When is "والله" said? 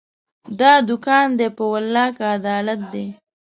1.71-2.07